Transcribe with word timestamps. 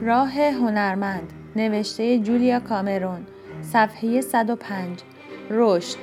راه 0.00 0.38
هنرمند 0.40 1.32
نوشته 1.56 2.18
جولیا 2.18 2.60
کامرون 2.60 3.26
صفحه 3.62 4.20
105 4.20 5.00
رشد. 5.50 5.98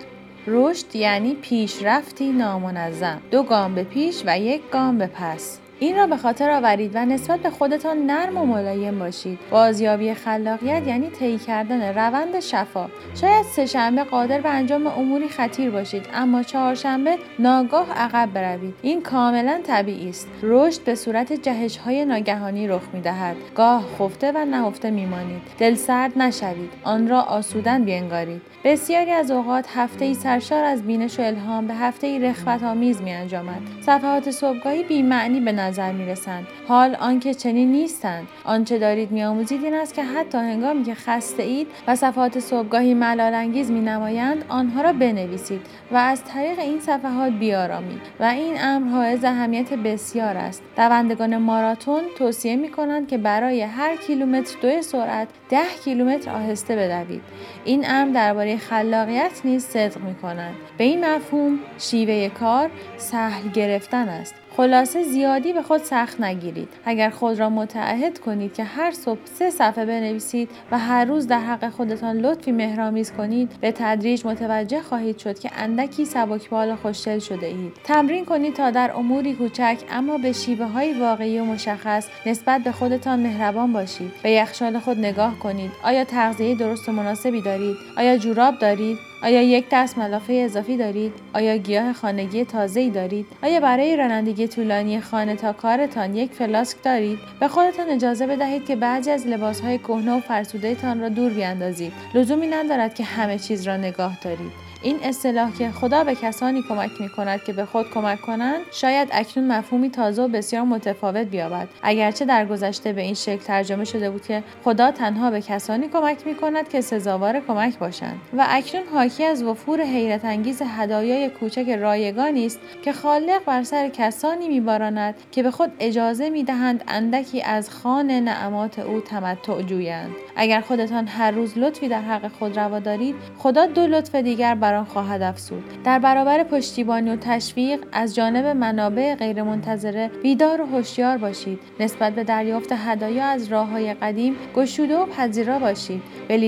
رشد 0.47 0.96
یعنی 0.96 1.35
پیشرفتی 1.35 2.32
نامنظم. 2.32 3.21
دو 3.32 3.43
گام 3.43 3.75
به 3.75 3.83
پیش 3.83 4.24
و 4.25 4.40
یک 4.40 4.61
گام 4.71 4.98
به 4.98 5.08
پس. 5.08 5.59
این 5.83 5.96
را 5.96 6.08
به 6.08 6.17
خاطر 6.17 6.50
آورید 6.50 6.92
و 6.93 7.06
نسبت 7.06 7.40
به 7.40 7.50
خودتان 7.50 7.98
نرم 7.98 8.38
و 8.38 8.45
ملایم 8.45 9.00
باشید. 9.00 9.39
بازیابی 9.52 10.13
خلاقیت 10.13 10.88
یعنی 10.88 11.09
طی 11.09 11.38
کردن 11.38 11.93
روند 11.93 12.39
شفا. 12.39 12.89
شاید 13.21 13.45
سهشنبه 13.45 14.04
قادر 14.04 14.41
به 14.41 14.50
انجام 14.50 14.88
اموری 14.88 15.29
خطیر 15.29 15.71
باشید 15.71 16.05
اما 16.14 16.43
چهارشنبه 16.43 17.18
ناگاه 17.39 17.91
عقب 17.91 18.29
بروید. 18.33 18.73
این 18.82 19.01
کاملا 19.01 19.59
طبیعی 19.64 20.09
است. 20.09 20.27
رشد 20.41 20.83
به 20.83 20.96
صورت 20.96 21.33
جهش 21.33 21.77
های 21.77 22.05
ناگهانی 22.05 22.68
رخ 22.68 22.84
می 22.93 23.02
دهد 23.02 23.36
گاه 23.55 23.84
خفته 24.00 24.31
و 24.31 24.45
نهفته 24.45 24.89
میمانید. 24.89 25.41
دل 25.57 25.75
سرد 25.75 26.18
نشوید. 26.18 26.71
آن 26.84 27.07
را 27.07 27.21
آسودن 27.21 27.84
بینگارید. 27.84 28.42
بسیاری 28.64 29.11
از 29.11 29.31
اوقات 29.31 29.65
هفته 29.75 30.06
ای 30.06 30.14
سرشار 30.14 30.64
از 30.64 30.84
بینش 30.84 31.20
و 31.20 31.23
الهام 31.23 31.68
به 31.68 31.73
هفته 31.73 32.08
ای 32.08 32.20
رخوت 32.20 32.64
آمیز 32.64 33.02
می 33.02 33.12
انجامد 33.12 33.62
صفحات 33.86 34.31
صبحگاهی 34.31 34.84
بی 34.84 35.02
معنی 35.02 35.40
به 35.40 35.52
می 35.80 36.05
رسند 36.05 36.48
حال 36.68 36.95
آنکه 36.95 37.34
چنین 37.34 37.72
نیستند. 37.72 38.27
آنچه 38.44 38.80
دارید 38.80 39.12
میآموزید 39.12 39.64
این 39.64 39.73
است 39.73 39.94
که 39.94 40.04
حتی 40.04 40.38
هنگامی 40.38 40.84
که 40.84 40.95
خسته 40.95 41.44
اید 41.44 41.68
و 41.88 41.95
صفحات 41.95 42.40
صبحگاهی 42.40 42.94
ملال 42.94 43.34
انگیز 43.34 43.72
می 43.72 43.80
نمایند 43.80 44.45
آنها 44.50 44.81
را 44.81 44.94
بنویسید 44.94 45.62
و 45.91 45.95
از 45.98 46.23
طریق 46.23 46.59
این 46.59 46.80
صفحات 46.80 47.34
بیارامید 47.34 48.02
و 48.20 48.23
این 48.23 48.55
امر 48.59 48.90
حائز 48.90 49.23
اهمیت 49.23 49.73
بسیار 49.73 50.38
است. 50.38 50.64
دوندگان 50.76 51.38
ماراتون 51.38 52.02
توصیه 52.17 52.55
می 52.55 52.70
کنند 52.70 53.08
که 53.08 53.17
برای 53.17 53.62
هر 53.62 53.95
کیلومتر 53.95 54.55
دو 54.62 54.81
سرعت 54.81 55.28
ده 55.50 55.66
کیلومتر 55.86 56.31
آهسته 56.31 56.76
بدوید. 56.76 57.22
این 57.66 57.86
امر 57.88 58.14
درباره 58.14 58.58
خلاقیت 58.58 59.42
نیز 59.45 59.66
صدق 59.66 60.02
می 60.02 60.16
کنند 60.16 60.55
به 60.78 60.83
این 60.83 61.05
مفهوم 61.05 61.59
شیوه 61.78 62.30
کار 62.30 62.70
سهل 62.98 63.50
گرفتن 63.50 64.09
است. 64.09 64.42
خلاصه 64.58 65.04
زیادی 65.04 65.54
به 65.54 65.62
خود 65.62 65.84
سخت 65.84 66.22
نگیرید. 66.22 66.70
اگر 66.86 67.09
خود 67.09 67.40
را 67.40 67.50
متعهد 67.50 68.20
کنید 68.20 68.54
که 68.54 68.64
هر 68.64 68.92
صبح 68.92 69.20
سه 69.26 69.50
صفحه 69.50 69.86
بنویسید 69.86 70.50
و 70.72 70.80
هر 70.80 71.06
روز 71.06 71.28
در 71.28 71.40
حق 71.40 71.70
خودتان 71.70 72.18
لطفی 72.18 72.52
مهرامیز 72.52 73.12
کنید 73.12 73.52
به 73.62 73.72
تدریج 73.72 74.26
متوجه 74.26 74.82
خواهید 74.82 75.18
شد 75.18 75.40
که 75.40 75.50
اندکی 75.56 76.06
سبکبال 76.06 76.76
خوشدل 76.76 77.20
شده 77.20 77.48
اید. 77.48 77.73
تمرین 77.84 78.26
کنید 78.26 78.54
تا 78.54 78.72
در 78.72 78.92
اموری 78.95 79.34
کوچک 79.34 79.78
اما 79.92 80.18
به 80.18 80.32
شیوه 80.32 80.66
های 80.66 80.94
واقعی 80.94 81.40
و 81.40 81.44
مشخص 81.44 82.08
نسبت 82.26 82.62
به 82.62 82.72
خودتان 82.72 83.20
مهربان 83.20 83.73
باشید. 83.73 84.12
به 84.23 84.32
یخچال 84.32 84.80
خود 84.80 84.98
نگاه 84.98 85.40
کنید. 85.40 85.72
آیا 85.84 86.04
تغذیه 86.04 86.56
درست 86.56 86.90
و 86.90 86.92
مناسبی 86.92 87.42
دارید؟ 87.42 87.76
آیا 87.98 88.17
جوراب 88.17 88.60
دارید؟ 88.60 89.12
آیا 89.24 89.42
یک 89.42 89.66
دست 89.72 89.98
ملافه 89.98 90.34
اضافی 90.34 90.78
دارید؟ 90.78 91.14
آیا 91.34 91.58
گیاه 91.58 91.94
خانگی 91.94 92.46
تازه‌ای 92.46 92.90
دارید؟ 92.90 93.26
آیا 93.44 93.60
برای 93.60 93.96
رانندگی 93.96 94.48
طولانی 94.48 95.02
خانه 95.02 95.36
تا 95.36 95.54
کارتان 95.54 96.16
یک 96.16 96.32
فلاسک 96.32 96.78
دارید؟ 96.84 97.20
به 97.40 97.48
خودتان 97.48 97.90
اجازه 97.90 98.28
بدهید 98.28 98.66
که 98.66 98.76
بعضی 98.76 99.12
از 99.12 99.28
لباسهای 99.28 99.78
کهنه 99.78 100.18
و 100.18 100.20
فرسودهتان 100.20 101.02
را 101.02 101.10
دور 101.10 101.32
بیاندازید. 101.32 101.94
لزومی 102.14 102.48
ندارد 102.48 102.96
که 102.96 103.04
همه 103.04 103.40
چیز 103.40 103.68
را 103.68 103.78
نگاه 103.78 104.18
دارید. 104.22 104.52
این 104.84 105.00
اصطلاح 105.03 105.52
که 105.58 105.72
خدا 105.72 106.03
به 106.03 106.16
کسانی 106.16 106.62
کمک 106.70 107.02
می 107.02 107.09
کند 107.09 107.44
که 107.44 107.53
به 107.53 107.66
خود 107.66 107.89
کمک 107.89 108.22
کنند 108.22 108.62
شاید 108.72 109.09
اکنون 109.12 109.48
مفهومی 109.48 109.89
تازه 109.89 110.23
و 110.23 110.28
بسیار 110.28 110.64
متفاوت 110.64 111.28
بیابد. 111.28 111.67
اگرچه 111.84 112.26
در 112.26 112.45
گذشته 112.45 112.94
به 112.94 113.02
این 113.02 113.14
شکل 113.14 113.44
ترجمه 113.44 113.86
شده 113.86 114.09
بود 114.09 114.22
که 114.22 114.44
خدا 114.64 114.92
تنها 114.92 115.31
به 115.31 115.42
کسانی 115.42 115.88
کمک 115.88 116.28
می 116.28 116.36
کند 116.36 116.70
که 116.70 116.81
سزاوار 116.81 117.39
کمک 117.39 117.80
باشند 117.80 118.20
و 118.38 118.45
اکنون 118.50 118.84
حاکی 118.94 119.23
از 119.23 119.44
وفور 119.44 119.81
حیرت 119.81 120.26
انگیز 120.26 120.61
هدایای 120.61 121.30
کوچک 121.30 121.70
رایگانی 121.70 122.45
است 122.45 122.60
که 122.83 122.94
خالق 122.94 123.45
بر 123.45 123.64
سر 123.64 123.89
کسانی 123.89 124.48
میباراند 124.48 125.15
که 125.32 125.44
به 125.44 125.52
خود 125.52 125.71
اجازه 125.80 126.30
می‌دهند 126.30 126.83
اندکی 126.88 127.42
از 127.42 127.70
خان 127.70 128.11
نعمات 128.11 128.79
او 128.79 129.00
تمتع 129.00 129.61
جویند. 129.61 130.11
اگر 130.35 130.61
خودتان 130.61 131.07
هر 131.07 131.31
روز 131.31 131.57
لطفی 131.57 131.88
در 131.88 132.01
حق 132.01 132.31
خود 132.39 132.59
روا 132.59 132.79
دارید 132.79 133.15
خدا 133.38 133.65
دو 133.65 133.88
لطف 133.88 134.15
دیگر 134.15 134.55
بر 134.55 134.72
آن 134.73 134.85
خواهد 134.85 135.22
افزود. 135.22 135.63
در 135.84 136.00
برابر 136.00 136.44
پشتیبانی 136.44 137.09
و 137.09 137.16
تشویق 137.16 137.79
از 137.91 138.16
جانب 138.16 138.45
منابع 138.45 139.16
غیرمنتظره 139.16 140.11
بیدار 140.23 140.61
و 140.61 140.66
هوشیار 140.66 141.17
باشید. 141.17 141.59
نسبت 141.79 142.13
به 142.13 142.23
دریافت 142.23 142.72
هدایا 142.72 143.25
از 143.25 143.51
راههای 143.51 143.94
قدیم 143.94 144.35
گشوده 144.56 144.97
و 144.97 145.06
پذیرا 145.06 145.59
باشید. 145.59 146.01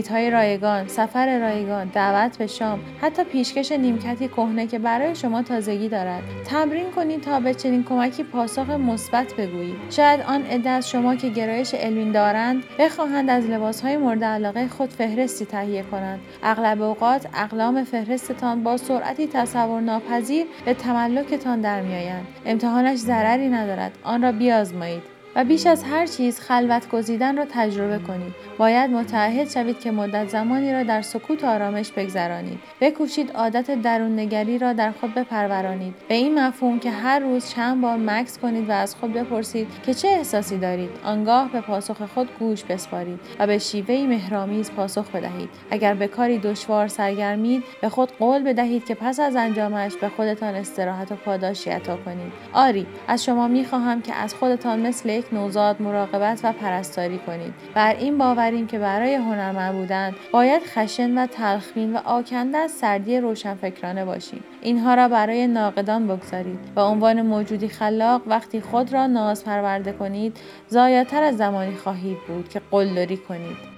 های 0.09 0.29
رایگان 0.29 0.87
سفر 0.87 1.39
رایگان 1.39 1.91
دعوت 1.93 2.37
به 2.37 2.47
شام 2.47 2.79
حتی 3.01 3.23
پیشکش 3.23 3.71
نیمکتی 3.71 4.27
کهنه 4.27 4.67
که 4.67 4.79
برای 4.79 5.15
شما 5.15 5.41
تازگی 5.41 5.89
دارد. 5.89 6.23
تمرین 6.45 6.91
کنید 6.91 7.21
تا 7.21 7.39
به 7.39 7.53
چنین 7.53 7.83
کمکی 7.83 8.23
پاسخ 8.23 8.69
مثبت 8.69 9.33
بگویید. 9.33 9.75
شاید 9.89 10.21
آن 10.21 10.41
عده 10.41 10.69
از 10.69 10.89
شما 10.89 11.15
که 11.15 11.29
گرایش 11.29 11.73
علمی 11.73 12.11
دارند 12.11 12.63
بخواهند 12.79 13.29
از 13.29 13.45
لباسهای 13.45 13.97
مورد 13.97 14.23
علاقه 14.23 14.67
خود 14.67 14.89
فهرستی 14.89 15.45
تهیه 15.45 15.83
کنند. 15.83 16.19
اغلب 16.43 16.81
اوقات 16.81 17.27
اقلام 17.33 17.83
فهرستتان 18.17 18.63
با 18.63 18.77
سرعتی 18.77 19.27
تصور 19.27 19.81
ناپذیر 19.81 20.45
به 20.65 20.73
تملکتان 20.73 21.61
در 21.61 21.81
میآیند. 21.81 22.27
امتحانش 22.45 22.97
ضرری 22.97 23.49
ندارد. 23.49 23.97
آن 24.03 24.21
را 24.21 24.31
بیازمایید. 24.31 25.14
و 25.35 25.43
بیش 25.43 25.67
از 25.67 25.83
هر 25.83 26.05
چیز 26.05 26.39
خلوت 26.39 26.89
گزیدن 26.89 27.37
را 27.37 27.45
تجربه 27.49 27.99
کنید. 27.99 28.33
باید 28.57 28.91
متعهد 28.91 29.49
شوید 29.49 29.79
که 29.79 29.91
مدت 29.91 30.29
زمانی 30.29 30.73
را 30.73 30.83
در 30.83 31.01
سکوت 31.01 31.43
و 31.43 31.47
آرامش 31.47 31.91
بگذرانید. 31.91 32.59
بکوشید 32.81 33.31
عادت 33.31 33.81
درون 33.81 34.19
نگری 34.19 34.57
را 34.57 34.73
در 34.73 34.91
خود 34.91 35.13
بپرورانید. 35.13 35.95
به 36.07 36.15
این 36.15 36.39
مفهوم 36.39 36.79
که 36.79 36.91
هر 36.91 37.19
روز 37.19 37.49
چند 37.49 37.81
بار 37.81 37.97
مکس 37.97 38.37
کنید 38.37 38.69
و 38.69 38.71
از 38.71 38.95
خود 38.95 39.13
بپرسید 39.13 39.67
که 39.85 39.93
چه 39.93 40.07
احساسی 40.07 40.57
دارید. 40.57 40.89
آنگاه 41.03 41.51
به 41.51 41.61
پاسخ 41.61 42.01
خود 42.13 42.29
گوش 42.39 42.63
بسپارید 42.63 43.19
و 43.39 43.47
به 43.47 43.57
شیوهی 43.57 44.07
مهرامیز 44.07 44.71
پاسخ 44.71 45.11
بدهید. 45.11 45.49
اگر 45.71 45.93
به 45.93 46.07
کاری 46.07 46.37
دشوار 46.37 46.87
سرگرمید 46.87 47.63
به 47.81 47.89
خود 47.89 48.11
قول 48.19 48.43
بدهید 48.43 48.85
که 48.85 48.95
پس 48.95 49.19
از 49.19 49.35
انجامش 49.35 49.95
به 49.95 50.09
خودتان 50.09 50.55
استراحت 50.55 51.11
و 51.11 51.15
پاداشی 51.15 51.69
عطا 51.69 51.97
کنید. 51.97 52.31
آری 52.53 52.85
از 53.07 53.23
شما 53.23 53.47
می‌خواهم 53.47 54.01
که 54.01 54.15
از 54.15 54.33
خودتان 54.33 54.79
مثل 54.79 55.09
نوزاد 55.33 55.81
مراقبت 55.81 56.39
و 56.43 56.53
پرستاری 56.53 57.17
کنید. 57.17 57.53
بر 57.73 57.95
این 57.95 58.17
باوریم 58.17 58.67
که 58.67 58.79
برای 58.79 59.15
هنرمند 59.15 59.75
بودن 59.75 60.15
باید 60.31 60.61
خشن 60.65 61.17
و 61.17 61.27
تلخبین 61.27 61.93
و 61.93 61.97
آکنده 62.05 62.57
از 62.57 62.71
سردی 62.71 63.19
روشنفکرانه 63.19 64.05
باشیم 64.05 64.43
اینها 64.61 64.93
را 64.93 65.07
برای 65.07 65.47
ناقدان 65.47 66.07
بگذارید. 66.07 66.59
به 66.75 66.81
عنوان 66.81 67.21
موجودی 67.21 67.67
خلاق 67.67 68.21
وقتی 68.27 68.61
خود 68.61 68.93
را 68.93 69.07
ناز 69.07 69.45
پرورده 69.45 69.91
کنید 69.91 70.37
زایاتر 70.67 71.23
از 71.23 71.37
زمانی 71.37 71.75
خواهید 71.75 72.17
بود 72.27 72.49
که 72.49 72.61
قلدری 72.71 73.17
کنید. 73.17 73.75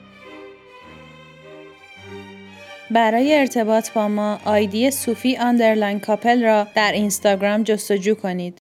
برای 2.91 3.39
ارتباط 3.39 3.91
با 3.91 4.07
ما 4.07 4.39
آیدی 4.45 4.91
صوفی 4.91 5.37
آندرلاین 5.37 5.99
کاپل 5.99 6.43
را 6.43 6.67
در 6.75 6.91
اینستاگرام 6.91 7.63
جستجو 7.63 8.15
کنید. 8.15 8.55